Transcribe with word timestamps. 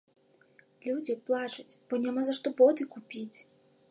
Людзі 0.85 1.13
плачуць, 1.27 1.77
бо 1.91 2.01
няма 2.07 2.21
за 2.29 2.33
што 2.37 2.47
боты 2.61 2.91
купіць! 2.95 3.39